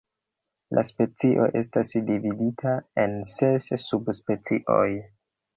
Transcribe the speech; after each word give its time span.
La 0.77 0.83
specio 0.89 1.45
estas 1.59 1.93
dividita 2.09 2.73
en 3.05 3.15
ses 3.35 3.69
subspecioj. 3.91 4.85